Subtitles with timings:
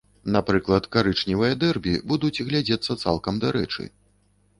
[0.35, 3.83] Напрыклад, карычневыя дэрбі будуць глядзецца цалкам дарэчы.